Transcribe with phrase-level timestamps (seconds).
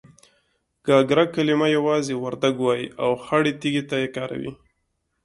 [0.85, 4.51] گاگره کلمه يوازې وردگ وايي او خړې تيږې ته يې کاروي.